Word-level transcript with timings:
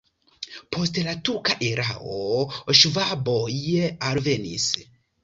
Post 0.75 0.95
la 1.07 1.11
turka 1.27 1.57
erao 1.67 2.15
ŝvaboj 2.79 3.53
alvenis. 4.13 4.67